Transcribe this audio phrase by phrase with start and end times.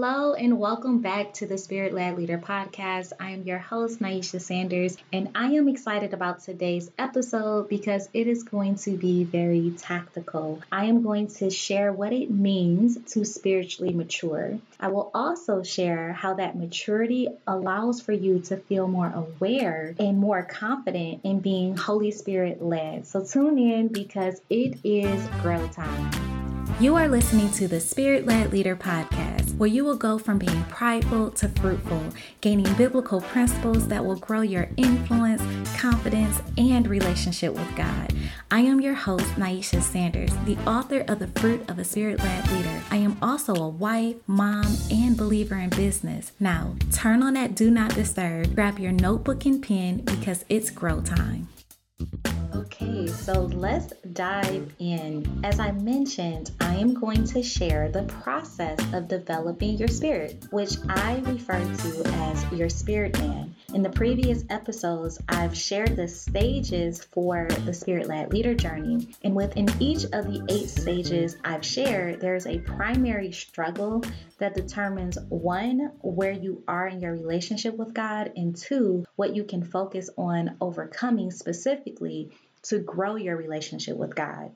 [0.00, 3.10] Hello and welcome back to the Spirit Led Leader podcast.
[3.18, 8.28] I am your host, Naisha Sanders, and I am excited about today's episode because it
[8.28, 10.62] is going to be very tactical.
[10.70, 14.60] I am going to share what it means to spiritually mature.
[14.78, 20.16] I will also share how that maturity allows for you to feel more aware and
[20.16, 23.08] more confident in being Holy Spirit led.
[23.08, 26.37] So tune in because it is grow time.
[26.80, 30.62] You are listening to the Spirit Led Leader podcast, where you will go from being
[30.66, 32.04] prideful to fruitful,
[32.40, 35.42] gaining biblical principles that will grow your influence,
[35.76, 38.14] confidence, and relationship with God.
[38.52, 42.48] I am your host, Naisha Sanders, the author of The Fruit of a Spirit Led
[42.52, 42.80] Leader.
[42.92, 46.30] I am also a wife, mom, and believer in business.
[46.38, 51.00] Now, turn on that Do Not Disturb, grab your notebook and pen because it's grow
[51.00, 51.48] time.
[52.58, 55.42] Okay, so let's dive in.
[55.44, 60.74] As I mentioned, I am going to share the process of developing your spirit, which
[60.88, 63.54] I refer to as your spirit man.
[63.74, 69.36] In the previous episodes, I've shared the stages for the spirit led leader journey, and
[69.36, 74.02] within each of the eight stages I've shared, there's a primary struggle
[74.38, 79.44] that determines one, where you are in your relationship with God, and two, what you
[79.44, 82.30] can focus on overcoming specifically
[82.62, 84.50] to grow your relationship with God.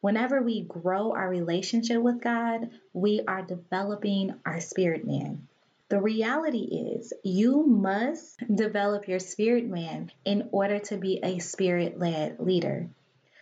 [0.00, 5.46] Whenever we grow our relationship with God, we are developing our spirit man.
[5.88, 11.98] The reality is, you must develop your spirit man in order to be a spirit
[11.98, 12.88] led leader.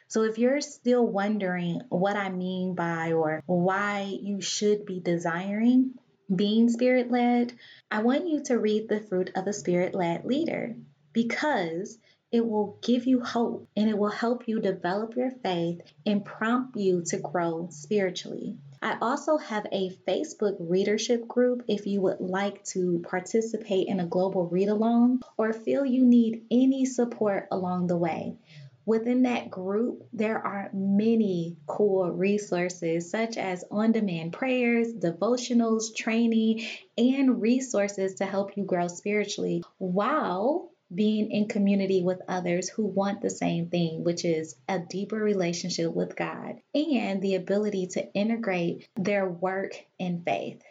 [0.09, 5.95] So, if you're still wondering what I mean by or why you should be desiring
[6.35, 7.55] being spirit led,
[7.91, 10.77] I want you to read the fruit of a spirit led leader
[11.13, 11.99] because
[12.31, 16.77] it will give you hope and it will help you develop your faith and prompt
[16.77, 18.59] you to grow spiritually.
[18.85, 24.07] I also have a Facebook readership group if you would like to participate in a
[24.07, 28.37] global read along or feel you need any support along the way.
[28.85, 36.67] Within that group, there are many cool resources such as on demand prayers, devotionals, training,
[36.99, 43.21] and resources to help you grow spiritually while being in community with others who want
[43.21, 48.89] the same thing, which is a deeper relationship with God and the ability to integrate
[48.97, 50.63] their work and faith.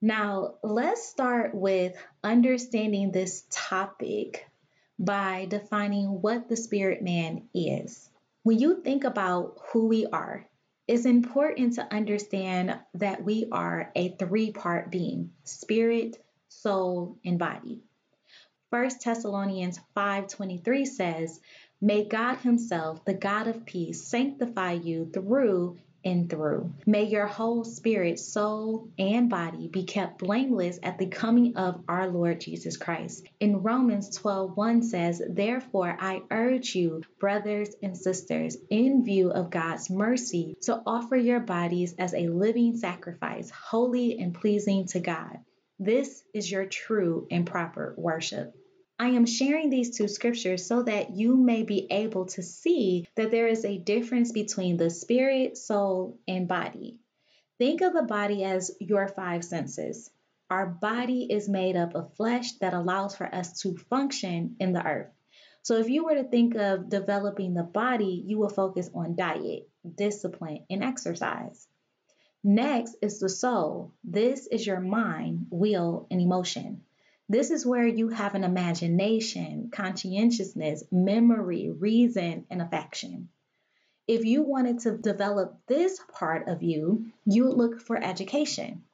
[0.00, 4.46] Now, let's start with understanding this topic
[4.98, 8.10] by defining what the spirit man is.
[8.42, 10.46] When you think about who we are,
[10.88, 16.18] it's important to understand that we are a three part being spirit,
[16.48, 17.80] soul, and body.
[18.72, 21.40] 1 Thessalonians 5:23 says,
[21.78, 26.72] "May God himself, the God of peace, sanctify you through and through.
[26.86, 32.08] May your whole spirit, soul, and body be kept blameless at the coming of our
[32.08, 33.26] Lord Jesus Christ.
[33.40, 39.90] In Romans 12:1 says, Therefore I urge you, brothers and sisters, in view of God's
[39.90, 45.40] mercy, to offer your bodies as a living sacrifice, holy and pleasing to God.
[45.78, 48.56] This is your true and proper worship.
[49.02, 53.32] I am sharing these two scriptures so that you may be able to see that
[53.32, 57.00] there is a difference between the spirit, soul, and body.
[57.58, 60.08] Think of the body as your five senses.
[60.50, 64.86] Our body is made up of flesh that allows for us to function in the
[64.86, 65.10] earth.
[65.62, 69.68] So, if you were to think of developing the body, you will focus on diet,
[69.96, 71.66] discipline, and exercise.
[72.44, 73.94] Next is the soul.
[74.04, 76.82] This is your mind, will, and emotion.
[77.32, 83.30] This is where you have an imagination, conscientiousness, memory, reason, and affection.
[84.06, 88.84] If you wanted to develop this part of you, you look for education.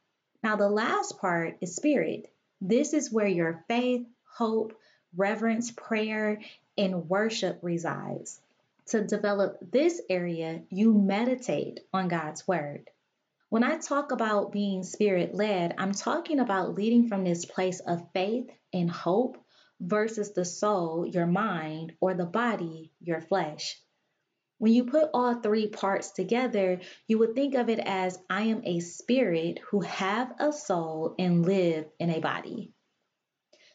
[0.40, 2.30] Now, the last part is spirit.
[2.60, 4.06] This is where your faith,
[4.36, 4.72] hope,
[5.16, 6.40] reverence, prayer,
[6.76, 8.38] and worship resides.
[8.90, 12.88] To develop this area, you meditate on God's word.
[13.50, 18.12] When I talk about being spirit led, I'm talking about leading from this place of
[18.12, 19.38] faith and hope
[19.80, 23.80] versus the soul, your mind, or the body, your flesh.
[24.58, 28.60] When you put all three parts together, you would think of it as I am
[28.64, 32.74] a spirit who have a soul and live in a body.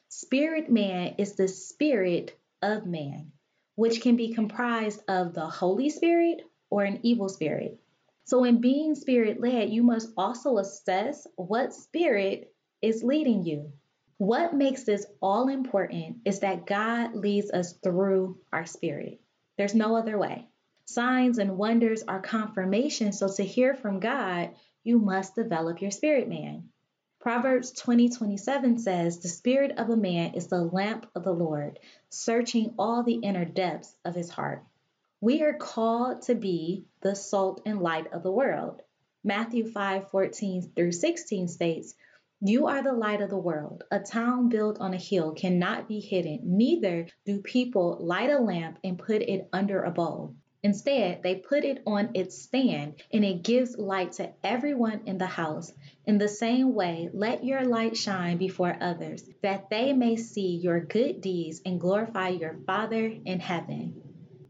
[0.08, 3.32] Spirit man is the spirit of man,
[3.74, 7.80] which can be comprised of the Holy Spirit or an evil spirit.
[8.26, 13.74] So, in being spirit led, you must also assess what spirit is leading you.
[14.18, 19.20] What makes this all important is that God leads us through our spirit.
[19.58, 20.48] There's no other way.
[20.86, 23.12] Signs and wonders are confirmation.
[23.12, 26.70] So, to hear from God, you must develop your spirit man.
[27.20, 31.80] Proverbs 20 27 says, The spirit of a man is the lamp of the Lord,
[32.10, 34.64] searching all the inner depths of his heart.
[35.24, 38.82] We are called to be the salt and light of the world.
[39.24, 41.96] Matthew 5 14 through 16 states,
[42.42, 43.86] You are the light of the world.
[43.90, 48.80] A town built on a hill cannot be hidden, neither do people light a lamp
[48.84, 50.36] and put it under a bowl.
[50.62, 55.26] Instead, they put it on its stand, and it gives light to everyone in the
[55.26, 55.72] house.
[56.06, 60.82] In the same way, let your light shine before others, that they may see your
[60.82, 64.03] good deeds and glorify your Father in heaven.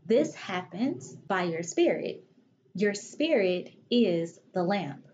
[0.06, 2.26] This happens by your spirit.
[2.76, 5.08] Your spirit is the lamp.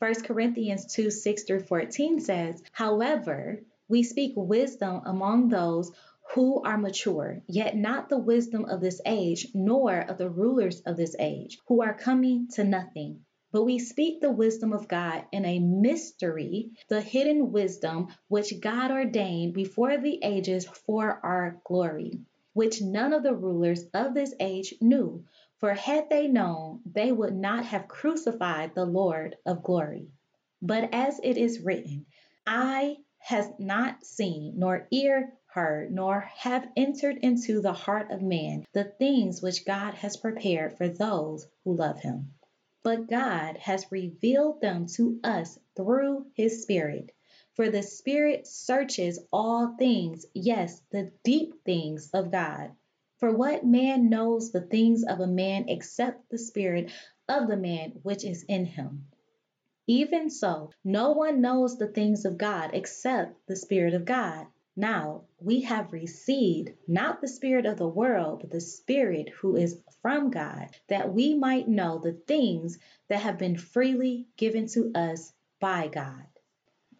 [0.00, 5.90] 1 Corinthians 2 6 through 14 says, However, we speak wisdom among those
[6.34, 10.98] who are mature, yet not the wisdom of this age, nor of the rulers of
[10.98, 13.24] this age, who are coming to nothing.
[13.50, 18.90] But we speak the wisdom of God in a mystery, the hidden wisdom which God
[18.90, 22.20] ordained before the ages for our glory,
[22.58, 25.24] which none of the rulers of this age knew.
[25.58, 30.08] For had they known, they would not have crucified the Lord of glory.
[30.60, 32.06] But as it is written,
[32.44, 38.64] eye has not seen, nor ear heard, nor have entered into the heart of man
[38.72, 42.34] the things which God has prepared for those who love him.
[42.82, 47.12] But God has revealed them to us through his Spirit.
[47.58, 52.70] For the Spirit searches all things, yes, the deep things of God.
[53.16, 56.92] For what man knows the things of a man except the spirit
[57.28, 59.08] of the man which is in him?
[59.88, 64.46] Even so, no one knows the things of God except the Spirit of God.
[64.76, 69.80] Now we have received not the Spirit of the world, but the Spirit who is
[70.00, 72.78] from God, that we might know the things
[73.08, 76.24] that have been freely given to us by God.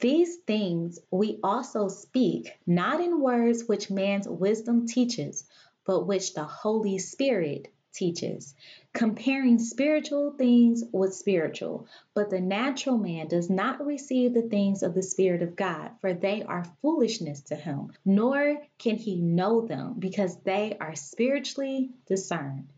[0.01, 5.45] These things we also speak, not in words which man's wisdom teaches
[5.89, 8.55] but which the Holy Spirit teaches,
[8.93, 11.87] comparing spiritual things with spiritual.
[12.13, 16.13] But the natural man does not receive the things of the Spirit of God, for
[16.13, 22.69] they are foolishness to him, nor can he know them, because they are spiritually discerned.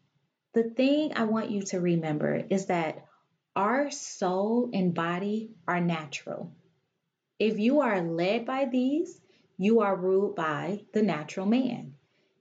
[0.52, 3.06] The thing I want you to remember is that
[3.56, 6.52] our soul and body are natural.
[7.40, 9.18] If you are led by these,
[9.56, 11.94] you are ruled by the natural man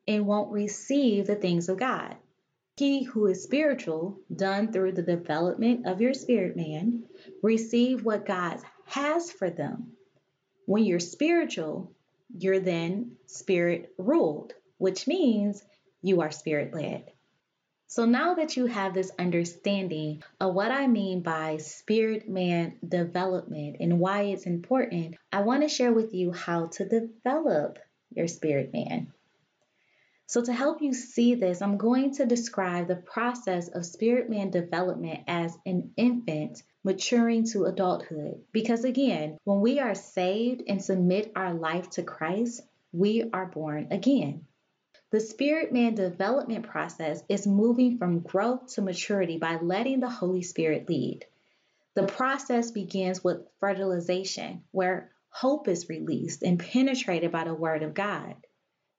[0.05, 2.17] and won't receive the things of God.
[2.75, 7.05] He who is spiritual, done through the development of your spirit man,
[7.41, 9.93] receive what God has for them.
[10.65, 11.93] When you're spiritual,
[12.37, 15.63] you're then spirit ruled, which means
[16.01, 17.09] you are spirit led.
[17.91, 23.77] So now that you have this understanding of what I mean by spirit man development
[23.79, 27.79] and why it's important, I want to share with you how to develop
[28.11, 29.11] your spirit man.
[30.27, 34.51] So, to help you see this, I'm going to describe the process of spirit man
[34.51, 38.43] development as an infant maturing to adulthood.
[38.51, 43.87] Because again, when we are saved and submit our life to Christ, we are born
[43.89, 44.45] again.
[45.11, 50.43] The spirit man development process is moving from growth to maturity by letting the Holy
[50.43, 51.25] Spirit lead.
[51.95, 57.95] The process begins with fertilization, where hope is released and penetrated by the Word of
[57.95, 58.35] God.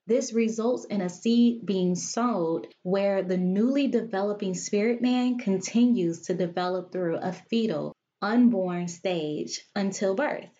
[0.08, 6.34] This results in a seed being sowed where the newly developing spirit man continues to
[6.34, 10.59] develop through a fetal, unborn stage until birth.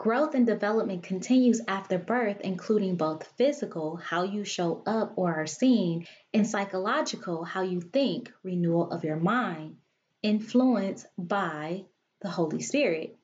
[0.00, 5.46] Growth and development continues after birth, including both physical, how you show up or are
[5.46, 9.76] seen, and psychological, how you think, renewal of your mind,
[10.22, 11.84] influenced by
[12.22, 13.18] the Holy Spirit.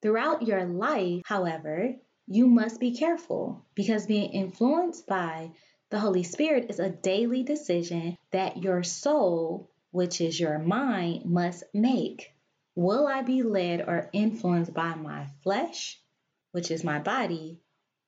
[0.00, 1.96] Throughout your life, however,
[2.28, 5.50] you must be careful because being influenced by
[5.90, 11.64] the Holy Spirit is a daily decision that your soul, which is your mind, must
[11.74, 12.32] make.
[12.76, 15.98] Will I be led or influenced by my flesh,
[16.52, 17.58] which is my body,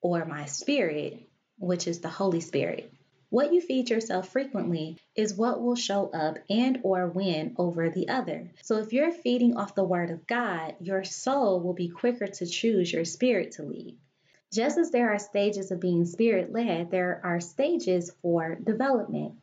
[0.02, 1.26] or my spirit,
[1.58, 2.92] which is the Holy Spirit?
[3.30, 8.10] What you feed yourself frequently is what will show up and or win over the
[8.10, 8.50] other.
[8.60, 12.46] So if you're feeding off the word of God, your soul will be quicker to
[12.46, 13.96] choose your spirit to lead.
[14.52, 19.38] Just as there are stages of being spirit led, there are stages for development.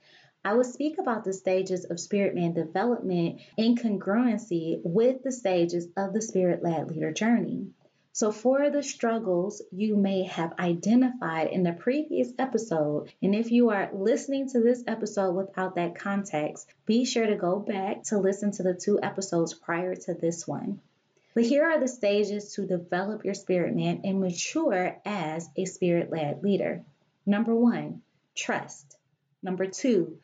[0.45, 5.87] I will speak about the stages of spirit man development in congruency with the stages
[5.97, 7.71] of the spirit led leader journey.
[8.11, 13.71] So, for the struggles you may have identified in the previous episode, and if you
[13.71, 18.51] are listening to this episode without that context, be sure to go back to listen
[18.51, 20.79] to the two episodes prior to this one.
[21.33, 26.11] But here are the stages to develop your spirit man and mature as a spirit
[26.11, 26.85] led leader.
[27.25, 28.03] Number one,
[28.35, 28.95] trust.
[29.41, 30.19] Number two,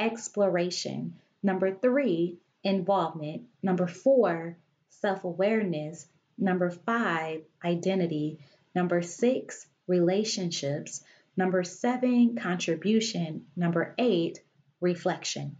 [0.00, 1.14] exploration.
[1.42, 3.42] Number three, involvement.
[3.62, 4.56] Number four,
[4.88, 6.08] self awareness.
[6.38, 8.38] Number five, identity.
[8.74, 11.04] Number six, relationships.
[11.36, 13.46] Number seven, contribution.
[13.56, 14.40] Number eight,
[14.80, 15.56] reflection.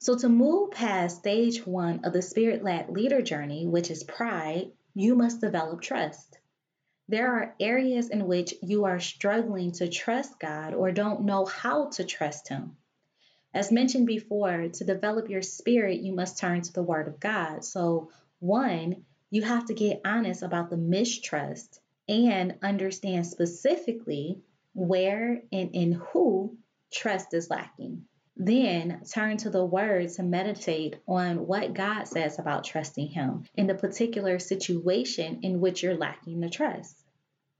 [0.00, 4.70] So, to move past stage one of the spirit led leader journey, which is pride,
[4.94, 6.38] you must develop trust.
[7.08, 11.86] There are areas in which you are struggling to trust God or don't know how
[11.90, 12.76] to trust Him.
[13.54, 17.64] As mentioned before, to develop your spirit, you must turn to the Word of God.
[17.64, 24.42] So, one, you have to get honest about the mistrust and understand specifically
[24.74, 26.56] where and in who
[26.92, 28.04] trust is lacking.
[28.36, 33.66] Then turn to the Word to meditate on what God says about trusting Him in
[33.66, 37.02] the particular situation in which you're lacking the trust.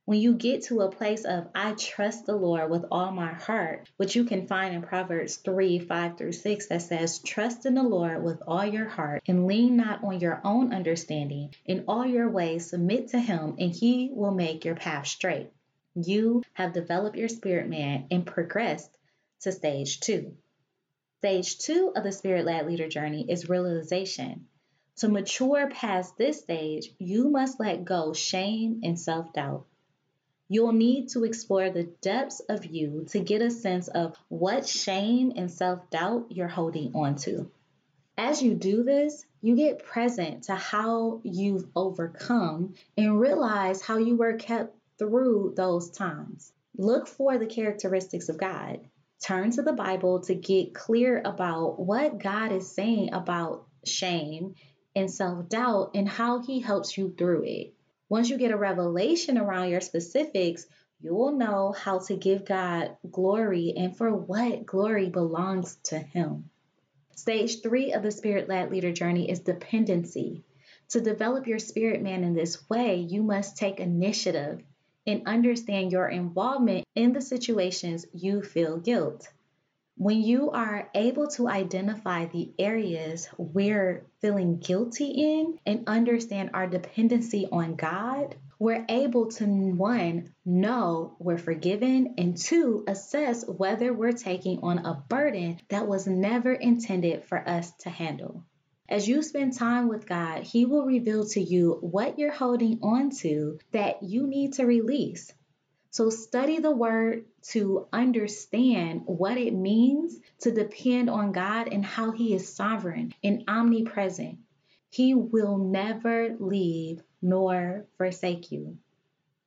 [0.09, 3.91] When you get to a place of, I trust the Lord with all my heart,
[3.99, 7.83] which you can find in Proverbs 3 5 through 6, that says, Trust in the
[7.83, 11.55] Lord with all your heart and lean not on your own understanding.
[11.67, 15.51] In all your ways, submit to Him, and He will make your path straight.
[15.95, 18.97] You have developed your spirit man and progressed
[19.41, 20.35] to stage two.
[21.19, 24.47] Stage two of the spirit led leader journey is realization.
[24.97, 29.67] To mature past this stage, you must let go shame and self doubt.
[30.51, 35.33] You'll need to explore the depths of you to get a sense of what shame
[35.37, 37.51] and self doubt you're holding on to.
[38.17, 44.17] As you do this, you get present to how you've overcome and realize how you
[44.17, 46.53] were kept through those times.
[46.77, 48.81] Look for the characteristics of God.
[49.23, 54.55] Turn to the Bible to get clear about what God is saying about shame
[54.97, 57.75] and self doubt and how He helps you through it.
[58.09, 60.67] Once you get a revelation around your specifics,
[61.01, 66.51] you will know how to give God glory and for what glory belongs to Him.
[67.15, 70.43] Stage three of the spirit led leader journey is dependency.
[70.91, 74.63] To develop your spirit man in this way, you must take initiative
[75.07, 79.29] and understand your involvement in the situations you feel guilt.
[80.01, 86.69] When you are able to identify the areas we're feeling guilty in and understand our
[86.69, 94.13] dependency on God, we're able to one, know we're forgiven, and two, assess whether we're
[94.13, 98.45] taking on a burden that was never intended for us to handle.
[98.89, 103.11] As you spend time with God, He will reveal to you what you're holding on
[103.23, 105.33] to that you need to release
[105.99, 112.13] so study the word to understand what it means to depend on God and how
[112.13, 114.39] He is sovereign and omnipresent.
[114.91, 118.79] He will never leave nor forsake you.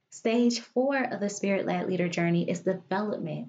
[0.10, 3.48] Stage four of the spirit led leader journey is development.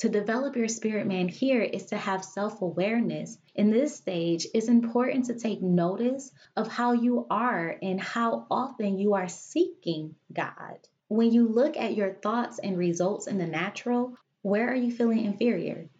[0.00, 3.38] To develop your spirit man here is to have self awareness.
[3.54, 8.98] In this stage, it's important to take notice of how you are and how often
[8.98, 10.76] you are seeking God.
[11.12, 15.26] When you look at your thoughts and results in the natural, where are you feeling
[15.26, 15.90] inferior?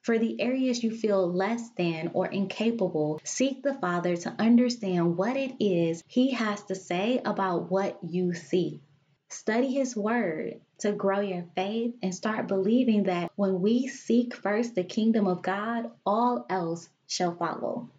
[0.00, 5.36] For the areas you feel less than or incapable, seek the Father to understand what
[5.36, 8.80] it is He has to say about what you see.
[9.28, 14.74] Study His Word to grow your faith and start believing that when we seek first
[14.74, 17.90] the kingdom of God, all else shall follow.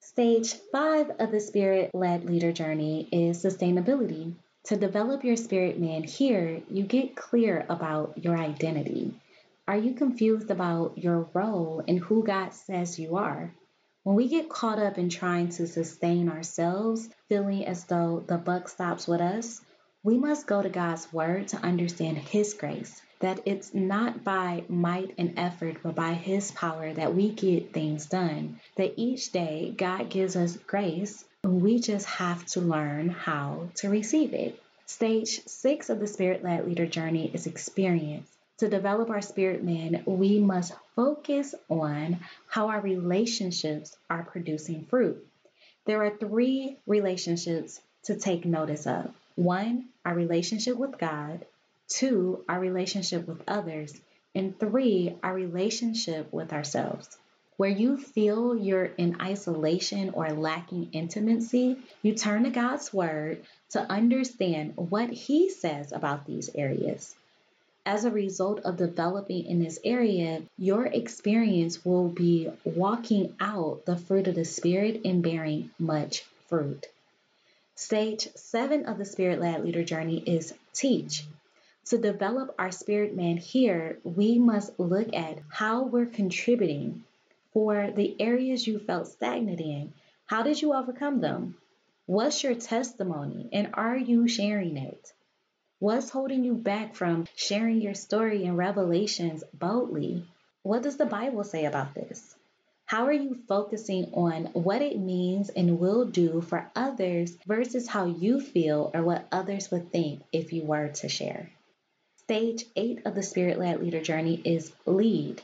[0.00, 4.34] Stage five of the Spirit led leader journey is sustainability.
[4.68, 9.12] To develop your spirit man here, you get clear about your identity.
[9.68, 13.52] Are you confused about your role and who God says you are?
[14.04, 18.70] When we get caught up in trying to sustain ourselves, feeling as though the buck
[18.70, 19.60] stops with us,
[20.02, 23.02] we must go to God's word to understand His grace.
[23.20, 28.06] That it's not by might and effort, but by His power that we get things
[28.06, 28.60] done.
[28.76, 34.32] That each day God gives us grace we just have to learn how to receive
[34.32, 34.60] it.
[34.86, 38.28] Stage six of the spirit led leader journey is experience.
[38.58, 45.26] To develop our spirit man, we must focus on how our relationships are producing fruit.
[45.86, 51.44] There are three relationships to take notice of one, our relationship with God,
[51.88, 53.92] two, our relationship with others,
[54.34, 57.16] and three, our relationship with ourselves.
[57.56, 63.80] Where you feel you're in isolation or lacking intimacy, you turn to God's Word to
[63.80, 67.14] understand what He says about these areas.
[67.86, 73.96] As a result of developing in this area, your experience will be walking out the
[73.96, 76.86] fruit of the Spirit and bearing much fruit.
[77.76, 81.24] Stage seven of the Spirit led leader journey is teach.
[81.86, 87.04] To develop our spirit man here, we must look at how we're contributing
[87.54, 89.94] for the areas you felt stagnant in.
[90.26, 91.56] How did you overcome them?
[92.06, 95.12] What's your testimony and are you sharing it?
[95.78, 100.26] What's holding you back from sharing your story and revelations boldly?
[100.62, 102.34] What does the Bible say about this?
[102.86, 108.06] How are you focusing on what it means and will do for others versus how
[108.06, 111.50] you feel or what others would think if you were to share?
[112.18, 115.42] Stage eight of the Spirit led leader journey is lead.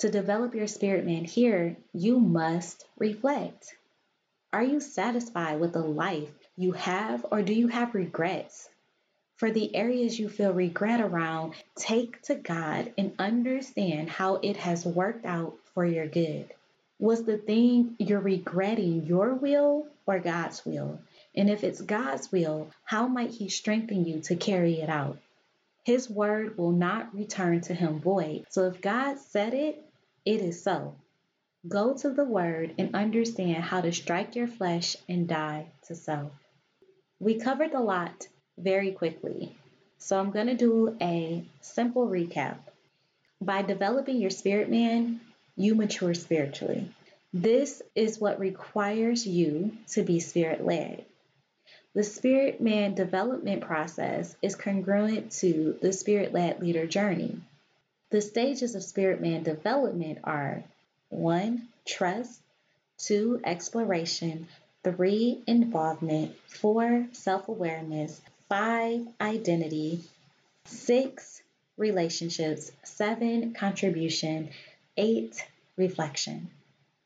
[0.00, 3.76] To develop your spirit man here, you must reflect.
[4.50, 8.70] Are you satisfied with the life you have, or do you have regrets?
[9.36, 14.86] For the areas you feel regret around, take to God and understand how it has
[14.86, 16.48] worked out for your good.
[16.98, 20.98] Was the thing you're regretting your will or God's will?
[21.34, 25.18] And if it's God's will, how might He strengthen you to carry it out?
[25.84, 28.46] His word will not return to Him void.
[28.48, 29.84] So if God said it,
[30.24, 30.94] it is so.
[31.66, 36.32] Go to the word and understand how to strike your flesh and die to self.
[37.18, 39.56] We covered a lot very quickly,
[39.98, 42.56] so I'm going to do a simple recap.
[43.40, 45.20] By developing your spirit man,
[45.56, 46.90] you mature spiritually.
[47.32, 51.04] This is what requires you to be spirit led.
[51.94, 57.40] The spirit man development process is congruent to the spirit led leader journey.
[58.10, 60.64] The stages of spirit man development are
[61.10, 61.68] 1.
[61.86, 62.40] Trust,
[62.98, 63.40] 2.
[63.44, 64.48] Exploration,
[64.82, 65.42] 3.
[65.46, 67.06] Involvement, 4.
[67.12, 69.06] Self awareness, 5.
[69.20, 70.00] Identity,
[70.64, 71.42] 6.
[71.76, 73.54] Relationships, 7.
[73.54, 74.50] Contribution,
[74.96, 75.46] 8.
[75.76, 76.50] Reflection.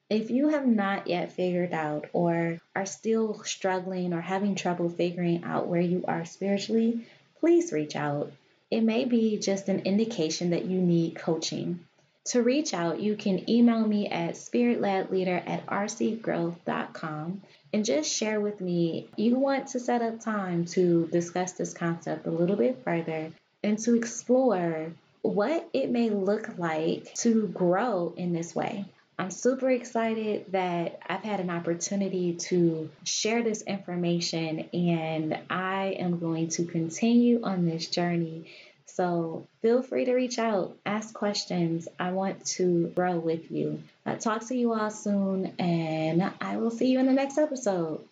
[0.09, 5.45] If you have not yet figured out or are still struggling or having trouble figuring
[5.45, 7.07] out where you are spiritually,
[7.41, 8.33] please reach out.
[8.75, 11.87] It may be just an indication that you need coaching.
[12.33, 18.61] To reach out, you can email me at spiritledleader at rcgrowth.com and just share with
[18.61, 23.31] me you want to set up time to discuss this concept a little bit further
[23.63, 24.91] and to explore
[25.23, 28.87] what it may look like to grow in this way.
[29.19, 36.19] I'm super excited that I've had an opportunity to share this information and I am
[36.19, 38.51] going to continue on this journey.
[38.87, 41.87] So feel free to reach out, ask questions.
[41.99, 43.83] I want to grow with you.
[44.05, 48.05] I'll talk to you all soon and I will see you in the next episode.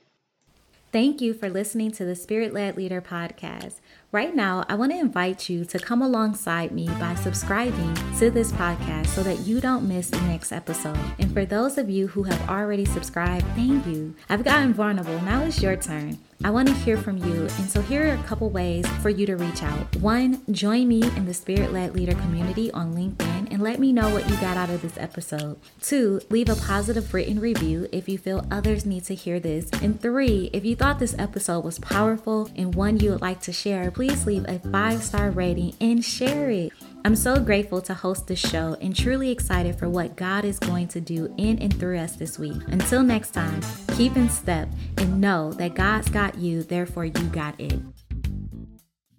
[0.92, 3.74] Thank you for listening to the Spirit Led Leader podcast.
[4.12, 8.52] Right now, I want to invite you to come alongside me by subscribing to this
[8.52, 10.98] podcast so that you don't miss the next episode.
[11.18, 14.14] And for those of you who have already subscribed, thank you.
[14.28, 15.18] I've gotten vulnerable.
[15.22, 16.18] Now it's your turn.
[16.44, 19.24] I want to hear from you, and so here are a couple ways for you
[19.24, 19.96] to reach out.
[19.96, 24.08] One, join me in the Spirit Led Leader community on LinkedIn and let me know
[24.08, 25.60] what you got out of this episode.
[25.80, 29.68] Two, leave a positive written review if you feel others need to hear this.
[29.82, 33.52] And three, if you thought this episode was powerful and one you would like to
[33.52, 36.72] share, please leave a five star rating and share it.
[37.04, 40.88] I'm so grateful to host this show and truly excited for what God is going
[40.88, 42.62] to do in and through us this week.
[42.68, 43.60] Until next time,
[43.96, 47.80] keep in step and know that God's got you, therefore, you got it.